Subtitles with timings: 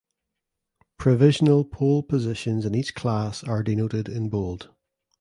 [0.97, 4.71] Provisional pole positions in each class are denoted in bold.